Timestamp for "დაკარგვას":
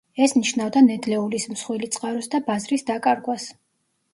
2.89-3.47